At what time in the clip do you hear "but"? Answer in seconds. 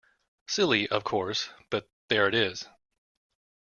1.69-1.87